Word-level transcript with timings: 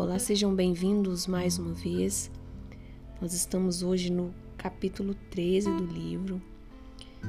Olá, 0.00 0.18
sejam 0.18 0.54
bem-vindos 0.54 1.26
mais 1.26 1.58
uma 1.58 1.74
vez. 1.74 2.30
Nós 3.20 3.34
estamos 3.34 3.82
hoje 3.82 4.10
no 4.10 4.34
capítulo 4.56 5.14
13 5.30 5.70
do 5.70 5.84
livro. 5.84 6.40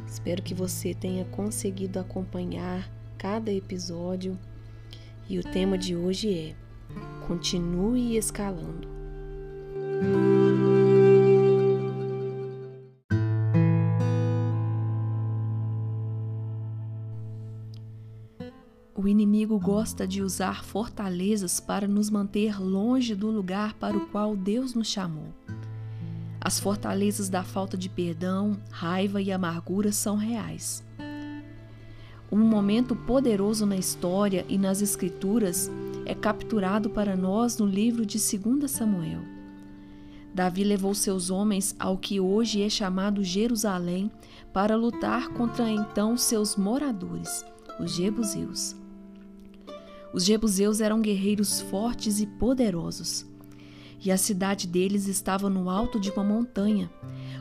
Espero 0.08 0.42
que 0.42 0.54
você 0.54 0.94
tenha 0.94 1.26
conseguido 1.26 2.00
acompanhar 2.00 2.90
cada 3.18 3.52
episódio. 3.52 4.40
E 5.28 5.38
o 5.38 5.44
tema 5.44 5.78
de 5.78 5.98
hoje 5.98 6.34
é: 6.34 6.56
Continue 7.28 8.16
escalando. 8.16 8.88
Inimigo 19.52 19.60
gosta 19.60 20.08
de 20.08 20.22
usar 20.22 20.64
fortalezas 20.64 21.60
para 21.60 21.88
nos 21.88 22.10
manter 22.10 22.62
longe 22.62 23.14
do 23.14 23.30
lugar 23.30 23.74
para 23.74 23.98
o 23.98 24.08
qual 24.08 24.36
Deus 24.36 24.74
nos 24.74 24.88
chamou. 24.88 25.28
As 26.40 26.60
fortalezas 26.60 27.30
da 27.30 27.44
falta 27.44 27.78
de 27.78 27.90
perdão, 27.90 28.58
raiva 28.70 29.22
e 29.22 29.32
amargura 29.32 29.92
são 29.92 30.16
reais. 30.16 30.84
Um 32.32 32.40
momento 32.40 32.96
poderoso 32.96 33.66
na 33.66 33.76
história 33.76 34.46
e 34.48 34.58
nas 34.58 34.82
Escrituras 34.82 35.70
é 36.06 36.16
capturado 36.16 36.90
para 36.90 37.18
nós 37.18 37.58
no 37.58 37.66
livro 37.66 38.06
de 38.06 38.18
2 38.18 38.72
Samuel. 38.72 39.22
Davi 40.34 40.64
levou 40.64 40.96
seus 40.96 41.30
homens 41.30 41.76
ao 41.78 41.98
que 41.98 42.22
hoje 42.22 42.62
é 42.62 42.70
chamado 42.70 43.22
Jerusalém 43.22 44.10
para 44.54 44.78
lutar 44.78 45.28
contra 45.34 45.70
então 45.70 46.16
seus 46.16 46.56
moradores, 46.56 47.46
os 47.82 47.94
Jebuseus. 47.94 48.81
Os 50.14 50.26
jebuseus 50.26 50.82
eram 50.82 51.02
guerreiros 51.02 51.62
fortes 51.62 52.20
e 52.20 52.28
poderosos. 52.28 53.26
E 54.04 54.12
a 54.12 54.18
cidade 54.18 54.68
deles 54.68 55.08
estava 55.08 55.50
no 55.50 55.70
alto 55.70 56.00
de 56.00 56.10
uma 56.10 56.24
montanha, 56.24 56.90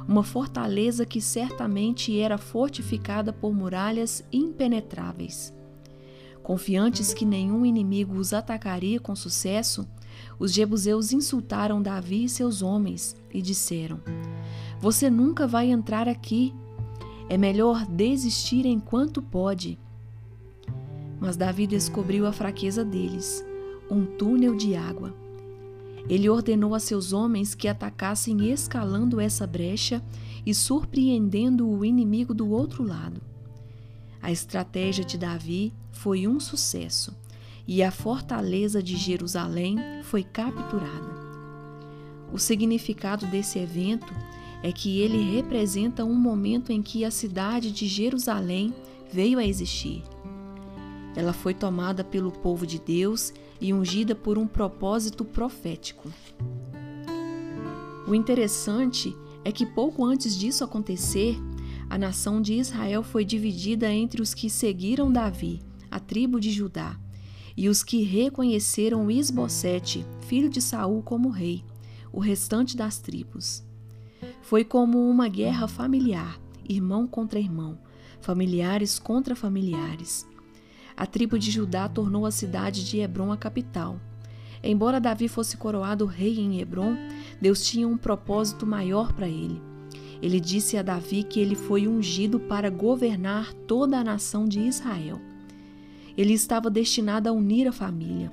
uma 0.07 0.23
fortaleza 0.23 1.07
que 1.07 1.21
certamente 1.21 2.19
era 2.19 2.37
fortificada 2.37 3.33
por 3.33 3.53
muralhas 3.53 4.23
impenetráveis. 4.31 5.55
Confiantes 6.43 7.15
que 7.15 7.25
nenhum 7.25 7.65
inimigo 7.65 8.17
os 8.17 8.33
atacaria 8.33 9.01
com 9.01 9.17
sucesso, 9.17 9.89
os 10.39 10.53
jebuseus 10.53 11.13
insultaram 11.13 11.83
Davi 11.83 12.25
e 12.25 12.29
seus 12.29 12.63
homens 12.63 13.17
e 13.33 13.41
disseram: 13.41 14.01
Você 14.81 15.11
nunca 15.11 15.47
vai 15.47 15.71
entrar 15.71 16.09
aqui. 16.09 16.55
É 17.29 17.39
melhor 17.39 17.87
desistir 17.87 18.67
enquanto 18.67 19.23
pode. 19.23 19.79
Mas 21.21 21.37
Davi 21.37 21.67
descobriu 21.67 22.27
a 22.27 22.33
fraqueza 22.33 22.85
deles, 22.85 23.45
um 23.91 24.07
túnel 24.07 24.57
de 24.57 24.75
água. 24.75 25.15
Ele 26.09 26.29
ordenou 26.29 26.75
a 26.75 26.81
seus 26.81 27.13
homens 27.13 27.55
que 27.55 27.69
atacassem 27.69 28.51
escalando 28.51 29.21
essa 29.21 29.47
brecha 29.47 30.03
e 30.47 30.55
surpreendendo 30.55 31.69
o 31.69 31.85
inimigo 31.85 32.33
do 32.33 32.49
outro 32.51 32.83
lado. 32.83 33.21
A 34.23 34.33
estratégia 34.33 35.05
de 35.05 35.19
Davi 35.19 35.73
foi 35.93 36.27
um 36.27 36.41
sucesso 36.41 37.15
e 37.67 37.83
a 37.83 37.91
fortaleza 37.91 38.83
de 38.83 38.97
Jerusalém 38.97 39.77
foi 40.03 40.25
capturada. 40.25 41.21
O 42.33 42.39
significado 42.39 43.27
desse 43.27 43.59
evento 43.59 44.13
é 44.63 44.73
que 44.73 45.01
ele 45.01 45.35
representa 45.35 46.05
um 46.05 46.15
momento 46.15 46.71
em 46.71 46.83
que 46.83 47.05
a 47.05 47.11
cidade 47.11 47.73
de 47.73 47.87
Jerusalém 47.87 48.75
veio 49.13 49.39
a 49.39 49.45
existir. 49.45 50.03
Ela 51.17 51.33
foi 51.33 51.55
tomada 51.55 52.05
pelo 52.05 52.31
povo 52.31 52.67
de 52.67 52.79
Deus 52.79 53.33
e 53.61 53.73
ungida 53.73 54.15
por 54.15 54.39
um 54.39 54.47
propósito 54.47 55.25
profético. 55.25 56.09
O 58.07 58.15
interessante 58.15 59.15
é 59.45 59.53
que 59.53 59.67
pouco 59.67 60.05
antes 60.05 60.37
disso 60.37 60.65
acontecer, 60.65 61.37
a 61.89 61.99
nação 61.99 62.41
de 62.41 62.55
Israel 62.55 63.03
foi 63.03 63.25
dividida 63.25 63.93
entre 63.93 64.23
os 64.23 64.33
que 64.33 64.49
seguiram 64.49 65.13
Davi, 65.13 65.61
a 65.91 65.99
tribo 65.99 66.39
de 66.39 66.51
Judá, 66.51 66.99
e 67.57 67.69
os 67.69 67.83
que 67.83 68.03
reconheceram 68.03 69.11
Isbosete, 69.11 70.07
filho 70.21 70.49
de 70.49 70.63
Saul, 70.63 71.03
como 71.03 71.29
rei, 71.29 71.65
o 72.13 72.21
restante 72.21 72.77
das 72.77 72.99
tribos. 72.99 73.65
Foi 74.43 74.65
como 74.65 75.09
uma 75.09 75.29
guerra 75.29 75.67
familiar, 75.67 76.41
irmão 76.69 77.07
contra 77.07 77.41
irmão, 77.41 77.79
familiares 78.21 78.99
contra 78.99 79.35
familiares 79.35 80.30
a 80.97 81.07
tribo 81.07 81.39
de 81.39 81.51
Judá 81.51 81.89
tornou 81.89 82.27
a 82.27 82.31
cidade 82.31 82.85
de 82.85 82.99
Hebron 82.99 83.33
a 83.33 83.37
capital. 83.37 84.01
Embora 84.63 85.01
Davi 85.01 85.29
fosse 85.29 85.57
coroado 85.57 86.05
rei 86.05 86.39
em 86.39 86.61
Hebron, 86.61 86.95
Deus 87.41 87.65
tinha 87.65 87.89
um 87.89 87.97
propósito 87.97 88.67
maior 88.67 89.13
para 89.13 89.29
ele. 89.29 89.61
Ele 90.21 90.39
disse 90.39 90.77
a 90.77 90.83
Davi 90.83 91.23
que 91.23 91.41
ele 91.41 91.55
foi 91.55 91.89
ungido 91.89 92.39
para 92.39 92.69
governar 92.69 93.55
toda 93.67 93.99
a 93.99 94.05
nação 94.05 94.47
de 94.47 94.61
Israel. 94.61 95.19
Ele 96.17 96.35
estava 96.35 96.69
destinado 96.69 97.29
a 97.29 97.33
unir 97.33 97.67
a 97.67 97.73
família. 97.73 98.31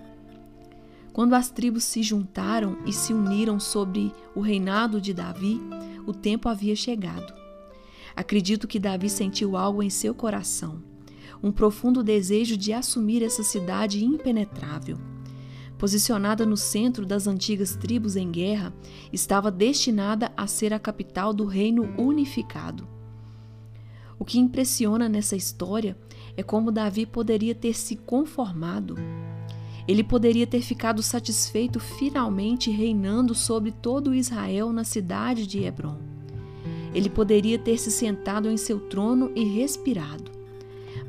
Quando 1.13 1.33
as 1.33 1.49
tribos 1.49 1.85
se 1.85 2.03
juntaram 2.03 2.77
e 2.85 2.91
se 2.91 3.13
uniram 3.13 3.59
sobre 3.59 4.13
o 4.35 4.41
reinado 4.41 4.99
de 4.99 5.13
Davi, 5.13 5.61
o 6.05 6.13
tempo 6.13 6.49
havia 6.49 6.75
chegado. 6.75 7.33
Acredito 8.15 8.67
que 8.67 8.79
Davi 8.79 9.09
sentiu 9.09 9.55
algo 9.55 9.81
em 9.81 9.89
seu 9.89 10.13
coração 10.13 10.83
um 11.41 11.51
profundo 11.51 12.03
desejo 12.03 12.57
de 12.57 12.73
assumir 12.73 13.23
essa 13.23 13.43
cidade 13.43 14.03
impenetrável. 14.03 14.97
Posicionada 15.77 16.45
no 16.45 16.57
centro 16.57 17.05
das 17.05 17.27
antigas 17.27 17.75
tribos 17.75 18.15
em 18.15 18.31
guerra, 18.31 18.73
estava 19.13 19.51
destinada 19.51 20.31
a 20.35 20.47
ser 20.47 20.73
a 20.73 20.79
capital 20.79 21.31
do 21.31 21.45
reino 21.45 21.93
unificado. 21.97 22.87
O 24.17 24.25
que 24.25 24.39
impressiona 24.39 25.07
nessa 25.07 25.35
história 25.35 25.95
é 26.35 26.41
como 26.41 26.71
Davi 26.71 27.05
poderia 27.05 27.53
ter 27.53 27.75
se 27.75 27.95
conformado. 27.95 28.95
Ele 29.87 30.03
poderia 30.03 30.47
ter 30.47 30.61
ficado 30.61 31.03
satisfeito 31.03 31.79
finalmente 31.79 32.71
reinando 32.71 33.35
sobre 33.35 33.71
todo 33.71 34.15
Israel 34.15 34.73
na 34.73 34.83
cidade 34.83 35.45
de 35.45 35.63
Hebron. 35.63 35.97
Ele 36.93 37.09
poderia 37.09 37.59
ter 37.59 37.77
se 37.77 37.91
sentado 37.91 38.49
em 38.49 38.57
seu 38.57 38.79
trono 38.79 39.31
e 39.35 39.43
respirado 39.43 40.26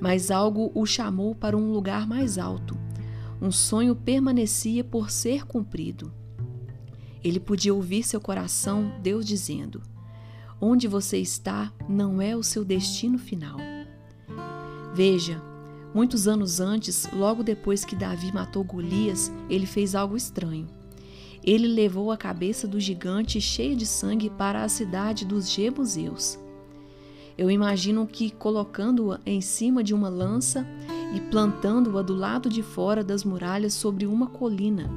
mas 0.00 0.30
algo 0.30 0.70
o 0.74 0.86
chamou 0.86 1.34
para 1.34 1.56
um 1.56 1.72
lugar 1.72 2.06
mais 2.06 2.38
alto. 2.38 2.76
Um 3.40 3.50
sonho 3.50 3.94
permanecia 3.94 4.82
por 4.82 5.10
ser 5.10 5.46
cumprido. 5.46 6.12
Ele 7.22 7.40
podia 7.40 7.74
ouvir 7.74 8.02
seu 8.02 8.20
coração, 8.20 8.92
Deus 9.02 9.24
dizendo: 9.24 9.82
Onde 10.60 10.88
você 10.88 11.18
está 11.18 11.72
não 11.88 12.20
é 12.20 12.36
o 12.36 12.42
seu 12.42 12.64
destino 12.64 13.18
final. 13.18 13.58
Veja, 14.94 15.42
muitos 15.94 16.26
anos 16.26 16.60
antes, 16.60 17.08
logo 17.12 17.42
depois 17.42 17.84
que 17.84 17.96
Davi 17.96 18.32
matou 18.32 18.64
Golias, 18.64 19.32
ele 19.48 19.66
fez 19.66 19.94
algo 19.94 20.16
estranho. 20.16 20.66
Ele 21.44 21.68
levou 21.68 22.10
a 22.10 22.16
cabeça 22.16 22.66
do 22.66 22.80
gigante 22.80 23.40
cheia 23.40 23.76
de 23.76 23.86
sangue 23.86 24.28
para 24.28 24.64
a 24.64 24.68
cidade 24.68 25.24
dos 25.24 25.48
Jebuseus. 25.48 26.38
Eu 27.38 27.48
imagino 27.48 28.04
que 28.04 28.32
colocando-a 28.32 29.20
em 29.24 29.40
cima 29.40 29.84
de 29.84 29.94
uma 29.94 30.08
lança 30.08 30.66
e 31.14 31.20
plantando-a 31.20 32.02
do 32.02 32.12
lado 32.12 32.48
de 32.48 32.64
fora 32.64 33.04
das 33.04 33.22
muralhas 33.22 33.74
sobre 33.74 34.06
uma 34.06 34.26
colina. 34.26 34.90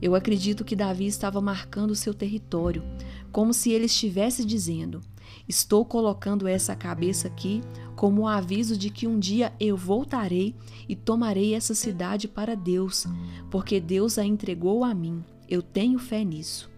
Eu 0.00 0.14
acredito 0.14 0.64
que 0.64 0.76
Davi 0.76 1.06
estava 1.06 1.40
marcando 1.40 1.96
seu 1.96 2.14
território, 2.14 2.84
como 3.32 3.52
se 3.52 3.72
ele 3.72 3.86
estivesse 3.86 4.44
dizendo: 4.44 5.00
Estou 5.48 5.84
colocando 5.84 6.46
essa 6.46 6.76
cabeça 6.76 7.26
aqui 7.26 7.62
como 7.96 8.22
um 8.22 8.28
aviso 8.28 8.76
de 8.76 8.88
que 8.88 9.08
um 9.08 9.18
dia 9.18 9.52
eu 9.58 9.76
voltarei 9.76 10.54
e 10.88 10.94
tomarei 10.94 11.52
essa 11.52 11.74
cidade 11.74 12.28
para 12.28 12.54
Deus, 12.54 13.06
porque 13.50 13.80
Deus 13.80 14.18
a 14.18 14.24
entregou 14.24 14.84
a 14.84 14.94
mim. 14.94 15.24
Eu 15.48 15.62
tenho 15.62 15.98
fé 15.98 16.22
nisso. 16.22 16.70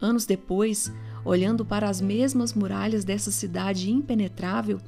Anos 0.00 0.24
depois, 0.24 0.90
Olhando 1.24 1.64
para 1.64 1.88
as 1.88 2.00
mesmas 2.00 2.52
muralhas 2.52 3.04
dessa 3.04 3.30
cidade 3.30 3.90
impenetrável, 3.90 4.80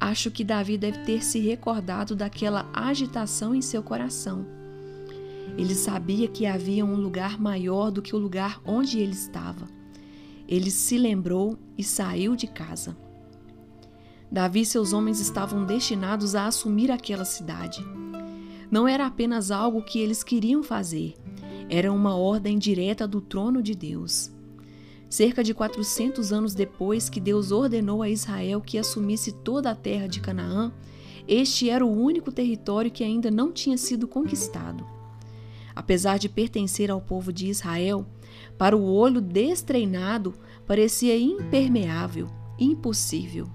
acho 0.00 0.30
que 0.30 0.44
Davi 0.44 0.78
deve 0.78 0.98
ter 1.00 1.22
se 1.22 1.38
recordado 1.38 2.16
daquela 2.16 2.68
agitação 2.72 3.54
em 3.54 3.60
seu 3.60 3.82
coração. 3.82 4.46
Ele 5.56 5.74
sabia 5.74 6.28
que 6.28 6.46
havia 6.46 6.84
um 6.84 6.96
lugar 6.96 7.38
maior 7.38 7.90
do 7.90 8.02
que 8.02 8.14
o 8.14 8.18
lugar 8.18 8.60
onde 8.64 8.98
ele 8.98 9.12
estava. 9.12 9.66
Ele 10.48 10.70
se 10.70 10.98
lembrou 10.98 11.58
e 11.76 11.84
saiu 11.84 12.36
de 12.36 12.46
casa. 12.46 12.96
Davi 14.30 14.62
e 14.62 14.66
seus 14.66 14.92
homens 14.92 15.20
estavam 15.20 15.64
destinados 15.64 16.34
a 16.34 16.46
assumir 16.46 16.90
aquela 16.90 17.24
cidade. 17.24 17.84
Não 18.70 18.88
era 18.88 19.06
apenas 19.06 19.50
algo 19.50 19.82
que 19.82 19.98
eles 19.98 20.24
queriam 20.24 20.62
fazer, 20.62 21.14
era 21.68 21.92
uma 21.92 22.16
ordem 22.16 22.58
direta 22.58 23.06
do 23.06 23.20
trono 23.20 23.62
de 23.62 23.74
Deus. 23.74 24.35
Cerca 25.08 25.42
de 25.42 25.54
400 25.54 26.32
anos 26.32 26.54
depois 26.54 27.08
que 27.08 27.20
Deus 27.20 27.52
ordenou 27.52 28.02
a 28.02 28.10
Israel 28.10 28.60
que 28.60 28.76
assumisse 28.76 29.32
toda 29.32 29.70
a 29.70 29.74
terra 29.74 30.08
de 30.08 30.20
Canaã, 30.20 30.72
este 31.28 31.70
era 31.70 31.84
o 31.84 31.90
único 31.90 32.30
território 32.32 32.90
que 32.90 33.04
ainda 33.04 33.30
não 33.30 33.52
tinha 33.52 33.76
sido 33.76 34.06
conquistado. 34.06 34.84
Apesar 35.74 36.18
de 36.18 36.28
pertencer 36.28 36.90
ao 36.90 37.00
povo 37.00 37.32
de 37.32 37.48
Israel, 37.48 38.06
para 38.56 38.76
o 38.76 38.84
olho 38.84 39.20
destreinado 39.20 40.34
parecia 40.66 41.18
impermeável, 41.18 42.28
impossível. 42.58 43.48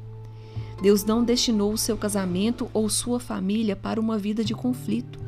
Deus 0.82 1.04
não 1.04 1.24
destinou 1.24 1.74
o 1.74 1.78
seu 1.78 1.98
casamento 1.98 2.70
ou 2.74 2.90
sua 2.90 3.20
família 3.20 3.76
para 3.76 4.00
uma 4.00 4.18
vida 4.18 4.44
de 4.44 4.54
conflito. 4.54 5.20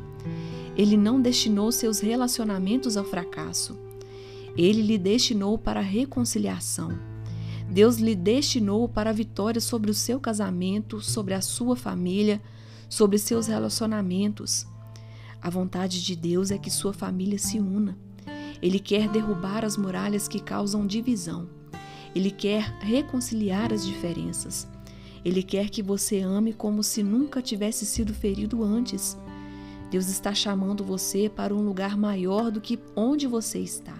Ele 0.76 0.96
não 0.96 1.20
destinou 1.20 1.70
seus 1.70 2.00
relacionamentos 2.00 2.96
ao 2.96 3.04
fracasso. 3.04 3.83
Ele 4.56 4.82
lhe 4.82 4.98
destinou 4.98 5.58
para 5.58 5.80
a 5.80 5.82
reconciliação. 5.82 6.96
Deus 7.68 7.96
lhe 7.96 8.14
destinou 8.14 8.88
para 8.88 9.10
a 9.10 9.12
vitória 9.12 9.60
sobre 9.60 9.90
o 9.90 9.94
seu 9.94 10.20
casamento, 10.20 11.00
sobre 11.00 11.34
a 11.34 11.40
sua 11.40 11.74
família, 11.74 12.40
sobre 12.88 13.18
seus 13.18 13.46
relacionamentos. 13.46 14.66
A 15.42 15.50
vontade 15.50 16.02
de 16.04 16.14
Deus 16.14 16.50
é 16.50 16.58
que 16.58 16.70
sua 16.70 16.92
família 16.92 17.38
se 17.38 17.58
una. 17.58 17.98
Ele 18.62 18.78
quer 18.78 19.08
derrubar 19.08 19.64
as 19.64 19.76
muralhas 19.76 20.28
que 20.28 20.40
causam 20.40 20.86
divisão. 20.86 21.48
Ele 22.14 22.30
quer 22.30 22.62
reconciliar 22.80 23.72
as 23.72 23.84
diferenças. 23.84 24.68
Ele 25.24 25.42
quer 25.42 25.68
que 25.68 25.82
você 25.82 26.20
ame 26.20 26.52
como 26.52 26.82
se 26.82 27.02
nunca 27.02 27.42
tivesse 27.42 27.84
sido 27.84 28.14
ferido 28.14 28.62
antes. 28.62 29.18
Deus 29.90 30.08
está 30.08 30.32
chamando 30.32 30.84
você 30.84 31.28
para 31.28 31.54
um 31.54 31.64
lugar 31.64 31.96
maior 31.96 32.50
do 32.50 32.60
que 32.60 32.78
onde 32.94 33.26
você 33.26 33.58
está. 33.58 33.96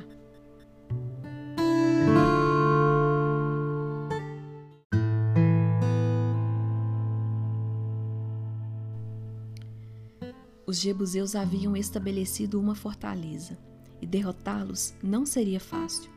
Os 10.75 10.81
jebuseus 10.81 11.37
haviam 11.37 11.77
estabelecido 11.77 12.59
uma 12.59 12.75
fortaleza 12.75 13.57
e 14.03 14.07
derrotá-los 14.09 14.93
não 15.01 15.25
seria 15.25 15.61
fácil. 15.61 16.11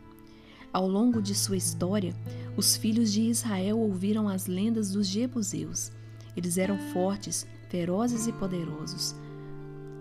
Ao 0.74 0.88
longo 0.88 1.22
de 1.22 1.36
sua 1.36 1.56
história, 1.56 2.16
os 2.56 2.76
filhos 2.76 3.14
de 3.14 3.22
Israel 3.22 3.78
ouviram 3.78 4.28
as 4.28 4.48
lendas 4.48 4.90
dos 4.90 5.06
jebuseus. 5.06 5.92
Eles 6.36 6.58
eram 6.58 6.80
fortes, 6.92 7.46
ferozes 7.70 8.26
e 8.26 8.34
poderosos. 8.34 9.14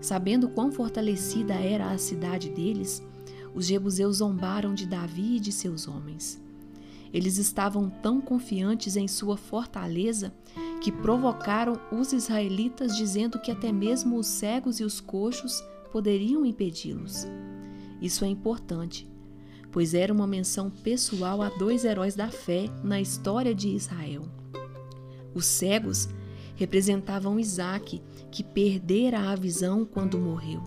Sabendo 0.01 0.49
quão 0.49 0.73
fortalecida 0.73 1.53
era 1.53 1.91
a 1.91 1.99
cidade 1.99 2.49
deles, 2.49 3.03
os 3.55 3.67
jebuseus 3.67 4.17
zombaram 4.17 4.73
de 4.73 4.87
Davi 4.87 5.37
e 5.37 5.41
de 5.41 5.53
seus 5.53 5.87
homens. 5.87 6.43
Eles 7.17 7.39
estavam 7.39 7.89
tão 7.89 8.21
confiantes 8.21 8.95
em 8.95 9.09
sua 9.09 9.39
fortaleza 9.39 10.35
que 10.83 10.93
provocaram 10.93 11.81
os 11.91 12.13
israelitas, 12.13 12.95
dizendo 12.95 13.39
que 13.39 13.51
até 13.51 13.73
mesmo 13.73 14.19
os 14.19 14.27
cegos 14.27 14.81
e 14.81 14.85
os 14.85 15.01
coxos 15.01 15.65
poderiam 15.91 16.45
impedi-los. 16.45 17.27
Isso 18.03 18.23
é 18.23 18.29
importante, 18.29 19.09
pois 19.73 19.95
era 19.95 20.13
uma 20.13 20.27
menção 20.27 20.69
pessoal 20.69 21.41
a 21.41 21.49
dois 21.49 21.87
heróis 21.87 22.15
da 22.15 22.29
fé 22.29 22.69
na 22.85 23.01
história 23.01 23.55
de 23.55 23.71
Israel. 23.71 24.29
Os 25.35 25.47
cegos 25.47 26.11
representavam 26.55 27.41
Isaac, 27.41 28.03
que 28.31 28.45
perdera 28.45 29.31
a 29.31 29.35
visão 29.35 29.87
quando 29.87 30.19
morreu. 30.19 30.63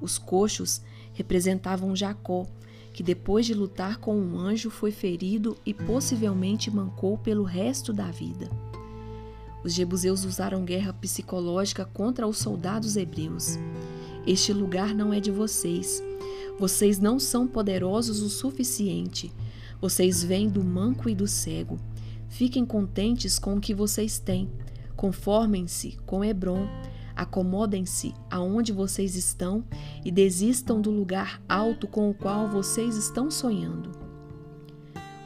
Os 0.00 0.16
coxos 0.16 0.80
representavam 1.12 1.94
Jacó, 1.94 2.46
que 2.94 3.02
depois 3.02 3.44
de 3.44 3.52
lutar 3.52 3.98
com 3.98 4.16
um 4.16 4.38
anjo 4.38 4.70
foi 4.70 4.92
ferido 4.92 5.56
e 5.66 5.74
possivelmente 5.74 6.70
mancou 6.70 7.18
pelo 7.18 7.42
resto 7.42 7.92
da 7.92 8.08
vida. 8.10 8.48
Os 9.64 9.74
jebuseus 9.74 10.24
usaram 10.24 10.64
guerra 10.64 10.92
psicológica 10.92 11.84
contra 11.84 12.26
os 12.26 12.38
soldados 12.38 12.96
hebreus. 12.96 13.58
Este 14.24 14.52
lugar 14.52 14.94
não 14.94 15.12
é 15.12 15.18
de 15.18 15.32
vocês. 15.32 16.00
Vocês 16.56 17.00
não 17.00 17.18
são 17.18 17.48
poderosos 17.48 18.22
o 18.22 18.30
suficiente. 18.30 19.32
Vocês 19.80 20.22
vêm 20.22 20.48
do 20.48 20.62
manco 20.62 21.08
e 21.08 21.16
do 21.16 21.26
cego. 21.26 21.80
Fiquem 22.28 22.64
contentes 22.64 23.40
com 23.40 23.56
o 23.56 23.60
que 23.60 23.74
vocês 23.74 24.20
têm. 24.20 24.48
Conformem-se 24.94 25.98
com 26.06 26.24
Hebron. 26.24 26.68
Acomodem-se 27.16 28.12
aonde 28.30 28.72
vocês 28.72 29.14
estão 29.14 29.64
e 30.04 30.10
desistam 30.10 30.80
do 30.80 30.90
lugar 30.90 31.40
alto 31.48 31.86
com 31.86 32.10
o 32.10 32.14
qual 32.14 32.48
vocês 32.48 32.96
estão 32.96 33.30
sonhando. 33.30 33.92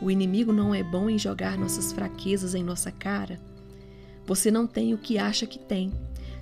O 0.01 0.11
inimigo 0.11 0.53
não 0.53 0.75
é 0.75 0.83
bom 0.83 1.09
em 1.09 1.19
jogar 1.19 1.59
nossas 1.59 1.93
fraquezas 1.93 2.55
em 2.55 2.63
nossa 2.63 2.93
cara. 2.93 3.41
Você 4.27 4.51
não 4.51 4.67
tem 4.67 4.93
o 4.93 4.99
que 4.99 5.19
acha 5.19 5.47
que 5.47 5.59
tem. 5.59 5.93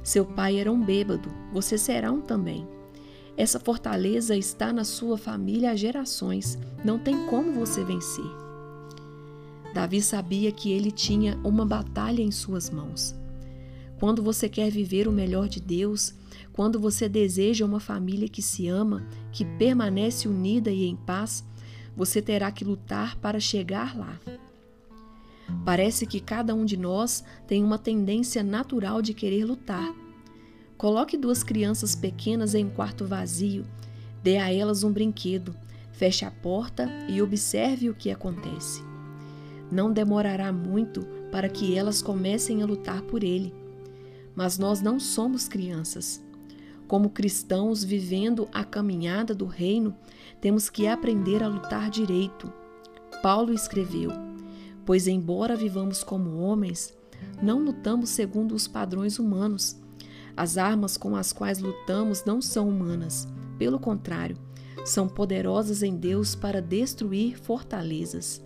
Seu 0.02 0.24
pai 0.24 0.58
era 0.58 0.70
um 0.70 0.80
bêbado, 0.80 1.30
você 1.52 1.78
será 1.78 2.10
um 2.10 2.20
também. 2.20 2.66
Essa 3.36 3.60
fortaleza 3.60 4.36
está 4.36 4.72
na 4.72 4.84
sua 4.84 5.16
família 5.16 5.70
há 5.70 5.76
gerações, 5.76 6.58
não 6.84 6.98
tem 6.98 7.26
como 7.26 7.52
você 7.52 7.84
vencer. 7.84 8.24
Davi 9.74 10.00
sabia 10.00 10.50
que 10.50 10.72
ele 10.72 10.90
tinha 10.90 11.38
uma 11.44 11.66
batalha 11.66 12.22
em 12.22 12.30
suas 12.30 12.70
mãos. 12.70 13.14
Quando 13.98 14.22
você 14.22 14.48
quer 14.48 14.70
viver 14.70 15.08
o 15.08 15.12
melhor 15.12 15.48
de 15.48 15.60
Deus, 15.60 16.14
quando 16.52 16.78
você 16.78 17.08
deseja 17.08 17.64
uma 17.64 17.80
família 17.80 18.28
que 18.28 18.42
se 18.42 18.68
ama, 18.68 19.06
que 19.32 19.44
permanece 19.44 20.28
unida 20.28 20.70
e 20.70 20.84
em 20.84 20.96
paz, 20.96 21.44
você 21.96 22.20
terá 22.20 22.52
que 22.52 22.64
lutar 22.64 23.16
para 23.16 23.40
chegar 23.40 23.96
lá. 23.96 24.20
Parece 25.64 26.06
que 26.06 26.20
cada 26.20 26.54
um 26.54 26.64
de 26.64 26.76
nós 26.76 27.24
tem 27.46 27.64
uma 27.64 27.78
tendência 27.78 28.42
natural 28.42 29.00
de 29.00 29.14
querer 29.14 29.44
lutar. 29.44 29.94
Coloque 30.76 31.16
duas 31.16 31.42
crianças 31.42 31.94
pequenas 31.94 32.54
em 32.54 32.66
um 32.66 32.70
quarto 32.70 33.06
vazio, 33.06 33.64
dê 34.22 34.36
a 34.36 34.52
elas 34.52 34.84
um 34.84 34.92
brinquedo, 34.92 35.56
feche 35.92 36.24
a 36.24 36.30
porta 36.30 36.86
e 37.08 37.22
observe 37.22 37.88
o 37.88 37.94
que 37.94 38.10
acontece. 38.10 38.82
Não 39.72 39.90
demorará 39.90 40.52
muito 40.52 41.06
para 41.32 41.48
que 41.48 41.76
elas 41.76 42.02
comecem 42.02 42.62
a 42.62 42.66
lutar 42.66 43.00
por 43.02 43.24
ele. 43.24 43.65
Mas 44.36 44.58
nós 44.58 44.82
não 44.82 45.00
somos 45.00 45.48
crianças. 45.48 46.22
Como 46.86 47.10
cristãos 47.10 47.82
vivendo 47.82 48.48
a 48.52 48.62
caminhada 48.62 49.34
do 49.34 49.46
reino, 49.46 49.96
temos 50.40 50.70
que 50.70 50.86
aprender 50.86 51.42
a 51.42 51.48
lutar 51.48 51.90
direito. 51.90 52.52
Paulo 53.22 53.52
escreveu: 53.52 54.10
Pois, 54.84 55.08
embora 55.08 55.56
vivamos 55.56 56.04
como 56.04 56.38
homens, 56.38 56.94
não 57.42 57.64
lutamos 57.64 58.10
segundo 58.10 58.54
os 58.54 58.68
padrões 58.68 59.18
humanos. 59.18 59.76
As 60.36 60.58
armas 60.58 60.96
com 60.96 61.16
as 61.16 61.32
quais 61.32 61.58
lutamos 61.58 62.24
não 62.24 62.42
são 62.42 62.68
humanas, 62.68 63.26
pelo 63.58 63.80
contrário, 63.80 64.36
são 64.84 65.08
poderosas 65.08 65.82
em 65.82 65.96
Deus 65.96 66.34
para 66.34 66.60
destruir 66.60 67.38
fortalezas. 67.38 68.44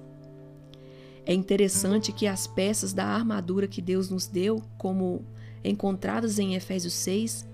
É 1.26 1.35
interessante 1.35 2.12
que 2.12 2.26
as 2.26 2.47
peças 2.47 2.92
da 2.92 3.04
armadura 3.04 3.68
que 3.68 3.82
Deus 3.82 4.09
nos 4.09 4.26
deu, 4.26 4.62
como 4.78 5.25
encontradas 5.64 6.38
em 6.38 6.55
Efésios 6.55 6.95
6, 6.95 7.49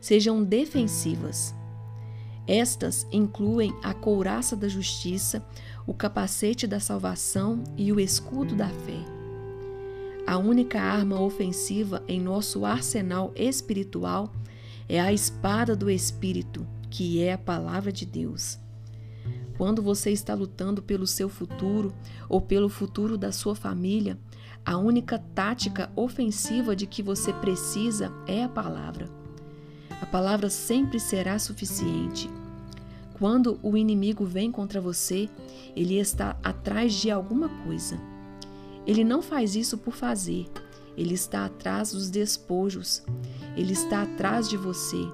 sejam 0.00 0.42
defensivas. 0.42 1.54
Estas 2.46 3.06
incluem 3.10 3.74
a 3.82 3.92
couraça 3.92 4.54
da 4.54 4.68
justiça, 4.68 5.44
o 5.86 5.92
capacete 5.92 6.66
da 6.66 6.78
salvação 6.78 7.64
e 7.76 7.92
o 7.92 7.98
escudo 7.98 8.54
da 8.54 8.68
fé. 8.68 9.16
A 10.26 10.38
única 10.38 10.80
arma 10.80 11.20
ofensiva 11.20 12.02
em 12.08 12.20
nosso 12.20 12.64
arsenal 12.64 13.32
espiritual 13.36 14.32
é 14.88 15.00
a 15.00 15.12
espada 15.12 15.76
do 15.76 15.90
Espírito, 15.90 16.66
que 16.90 17.22
é 17.22 17.32
a 17.32 17.38
palavra 17.38 17.92
de 17.92 18.04
Deus. 18.04 18.58
Quando 19.56 19.80
você 19.82 20.10
está 20.10 20.34
lutando 20.34 20.82
pelo 20.82 21.06
seu 21.06 21.28
futuro 21.28 21.94
ou 22.28 22.40
pelo 22.40 22.68
futuro 22.68 23.16
da 23.16 23.32
sua 23.32 23.54
família, 23.54 24.18
a 24.66 24.76
única 24.76 25.16
tática 25.32 25.88
ofensiva 25.94 26.74
de 26.74 26.88
que 26.88 27.00
você 27.00 27.32
precisa 27.32 28.12
é 28.26 28.42
a 28.42 28.48
palavra. 28.48 29.08
A 30.02 30.06
palavra 30.06 30.50
sempre 30.50 30.98
será 30.98 31.38
suficiente. 31.38 32.28
Quando 33.14 33.60
o 33.62 33.76
inimigo 33.76 34.24
vem 34.24 34.50
contra 34.50 34.80
você, 34.80 35.30
ele 35.76 36.00
está 36.00 36.36
atrás 36.42 36.94
de 36.94 37.12
alguma 37.12 37.48
coisa. 37.64 37.96
Ele 38.84 39.04
não 39.04 39.22
faz 39.22 39.54
isso 39.54 39.78
por 39.78 39.94
fazer, 39.94 40.48
ele 40.96 41.14
está 41.14 41.44
atrás 41.44 41.92
dos 41.92 42.10
despojos, 42.10 43.04
ele 43.56 43.72
está 43.72 44.02
atrás 44.02 44.48
de 44.48 44.56
você, 44.56 45.08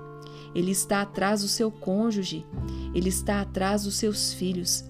ele 0.54 0.70
está 0.70 1.02
atrás 1.02 1.42
do 1.42 1.48
seu 1.48 1.70
cônjuge, 1.70 2.46
ele 2.94 3.10
está 3.10 3.42
atrás 3.42 3.84
dos 3.84 3.96
seus 3.96 4.32
filhos. 4.32 4.84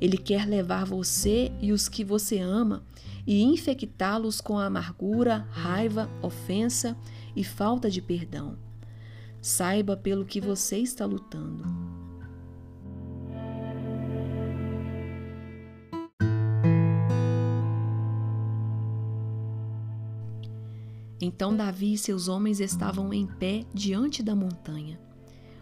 Ele 0.00 0.16
quer 0.16 0.46
levar 0.46 0.84
você 0.84 1.50
e 1.60 1.72
os 1.72 1.88
que 1.88 2.04
você 2.04 2.38
ama 2.38 2.82
e 3.28 3.42
infectá-los 3.42 4.40
com 4.40 4.58
amargura, 4.58 5.46
raiva, 5.50 6.08
ofensa 6.22 6.96
e 7.36 7.44
falta 7.44 7.90
de 7.90 8.00
perdão. 8.00 8.56
Saiba 9.38 9.98
pelo 9.98 10.24
que 10.24 10.40
você 10.40 10.78
está 10.78 11.04
lutando. 11.04 11.62
Então 21.20 21.54
Davi 21.54 21.92
e 21.92 21.98
seus 21.98 22.28
homens 22.28 22.60
estavam 22.60 23.12
em 23.12 23.26
pé 23.26 23.66
diante 23.74 24.22
da 24.22 24.34
montanha. 24.34 24.98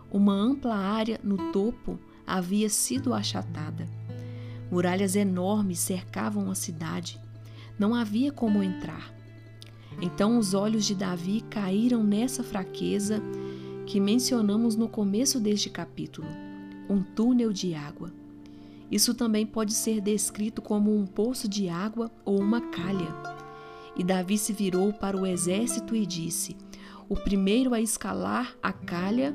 Uma 0.08 0.35
ampla 0.35 0.76
área 0.76 1.18
no 1.20 1.50
topo 1.50 1.99
havia 2.25 2.70
sido 2.70 3.12
achatada. 3.12 3.88
Muralhas 4.70 5.16
enormes 5.16 5.80
cercavam 5.80 6.49
a 6.49 6.54
cidade. 6.54 7.20
Não 7.78 7.95
havia 7.95 8.33
como 8.33 8.62
entrar. 8.62 9.14
Então 10.00 10.38
os 10.38 10.54
olhos 10.54 10.85
de 10.85 10.95
Davi 10.95 11.42
caíram 11.50 12.02
nessa 12.02 12.42
fraqueza 12.42 13.23
que 13.87 14.00
mencionamos 14.00 14.76
no 14.76 14.88
começo 14.88 15.38
deste 15.40 15.71
capítulo 15.71 16.26
um 16.88 17.02
túnel 17.02 17.52
de 17.52 17.75
água. 17.75 18.12
Isso 18.90 19.14
também 19.14 19.45
pode 19.45 19.73
ser 19.73 20.00
descrito 20.00 20.62
como 20.62 20.97
um 20.97 21.06
poço 21.06 21.49
de 21.49 21.68
água 21.68 22.11
ou 22.25 22.40
uma 22.40 22.61
calha. 22.61 23.12
E 23.97 24.04
Davi 24.04 24.38
se 24.38 24.52
virou 24.52 24.92
para 24.92 25.16
o 25.16 25.26
exército 25.26 25.97
e 25.97 26.06
disse: 26.06 26.56
O 27.09 27.16
primeiro 27.16 27.75
a 27.75 27.80
escalar 27.80 28.54
a 28.62 28.73
calha. 28.73 29.35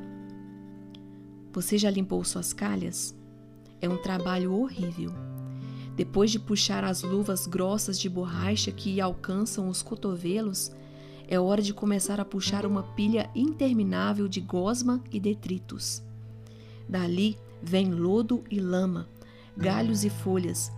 Você 1.51 1.77
já 1.77 1.89
limpou 1.89 2.23
suas 2.23 2.53
calhas? 2.53 3.13
É 3.81 3.89
um 3.89 3.97
trabalho 3.97 4.53
horrível. 4.53 5.30
Depois 5.95 6.31
de 6.31 6.39
puxar 6.39 6.83
as 6.83 7.03
luvas 7.03 7.45
grossas 7.45 7.99
de 7.99 8.09
borracha 8.09 8.71
que 8.71 9.01
alcançam 9.01 9.67
os 9.67 9.81
cotovelos, 9.81 10.71
é 11.27 11.39
hora 11.39 11.61
de 11.61 11.73
começar 11.73 12.19
a 12.19 12.25
puxar 12.25 12.65
uma 12.65 12.83
pilha 12.83 13.29
interminável 13.35 14.27
de 14.27 14.41
gosma 14.41 15.01
e 15.11 15.19
detritos. 15.19 16.03
Dali 16.87 17.37
vem 17.61 17.93
lodo 17.93 18.43
e 18.49 18.59
lama, 18.59 19.07
galhos 19.55 20.03
e 20.03 20.09
folhas, 20.09 20.71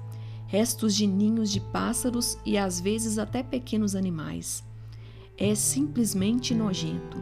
restos 0.48 0.96
de 0.96 1.08
ninhos 1.08 1.52
de 1.52 1.60
pássaros 1.60 2.38
e 2.46 2.58
às 2.58 2.80
vezes 2.80 3.18
até 3.18 3.42
pequenos 3.42 3.96
animais. 3.96 4.64
É 5.38 5.56
simplesmente 5.56 6.54
nojento. 6.54 7.18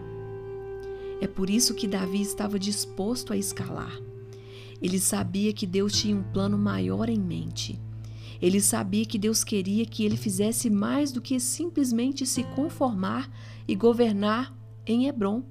É 1.22 1.28
por 1.28 1.50
isso 1.50 1.74
que 1.74 1.88
Davi 1.88 2.22
estava 2.22 2.60
disposto 2.60 3.32
a 3.32 3.38
escalar. 3.38 4.11
Ele 4.82 5.00
sabia 5.00 5.54
que 5.54 5.68
Deus 5.68 5.94
tinha 5.94 6.16
um 6.16 6.24
plano 6.24 6.58
maior 6.58 7.08
em 7.10 7.20
mente. 7.20 7.80
Ele 8.42 8.60
sabia 8.60 9.06
que 9.06 9.20
Deus 9.20 9.44
queria 9.44 9.86
que 9.86 10.04
ele 10.04 10.18
fizesse 10.18 10.70
mais 10.70 11.12
do 11.12 11.22
que 11.22 11.40
simplesmente 11.40 12.26
se 12.26 12.44
conformar 12.44 13.30
e 13.68 13.76
governar 13.76 14.56
em 14.86 15.08
Hebron. 15.08 15.44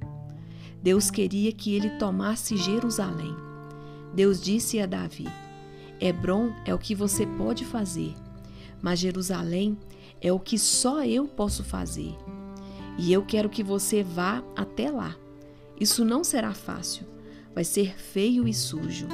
Deus 0.82 1.10
queria 1.10 1.52
que 1.52 1.74
ele 1.74 1.90
tomasse 1.90 2.56
Jerusalém. 2.56 3.34
Deus 4.12 4.40
disse 4.40 4.80
a 4.80 4.86
Davi: 4.86 5.28
Hebron 6.00 6.52
é 6.64 6.74
o 6.74 6.78
que 6.78 6.94
você 6.94 7.26
pode 7.26 7.64
fazer, 7.64 8.14
mas 8.82 8.98
Jerusalém 8.98 9.78
é 10.20 10.32
o 10.32 10.40
que 10.40 10.58
só 10.58 11.04
eu 11.04 11.28
posso 11.28 11.62
fazer. 11.62 12.16
E 12.98 13.12
eu 13.12 13.24
quero 13.24 13.48
que 13.48 13.62
você 13.62 14.02
vá 14.02 14.42
até 14.56 14.90
lá. 14.90 15.14
Isso 15.78 16.04
não 16.04 16.24
será 16.24 16.52
fácil, 16.52 17.06
vai 17.54 17.64
ser 17.64 17.98
feio 17.98 18.46
e 18.46 18.54
sujo. 18.54 19.06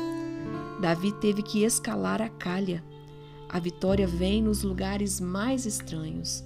Davi 0.81 1.13
teve 1.13 1.43
que 1.43 1.65
escalar 1.65 2.21
a 2.21 2.29
calha. 2.29 2.85
A 3.49 3.59
vitória 3.59 4.07
vem 4.07 4.43
nos 4.43 4.63
lugares 4.63 5.21
mais 5.21 5.65
estranhos. 5.65 6.45